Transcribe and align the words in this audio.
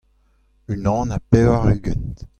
unan 0.71 1.09
ha 1.13 1.19
pevar-ugent. 1.29 2.17